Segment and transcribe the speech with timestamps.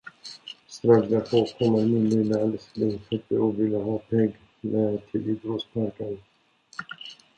[0.67, 6.17] Strax därpå kommer min lilla älskling Putte och vill ha Pegg med till Idrottsparken.